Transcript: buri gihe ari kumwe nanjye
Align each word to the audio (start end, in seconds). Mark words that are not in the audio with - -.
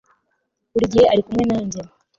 buri 0.71 0.85
gihe 0.91 1.05
ari 1.13 1.21
kumwe 1.25 1.43
nanjye 1.49 1.79